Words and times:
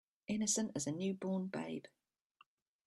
Innocent 0.27 0.71
as 0.73 0.87
a 0.87 0.91
new 0.91 1.13
born 1.13 1.45
babe. 1.45 1.85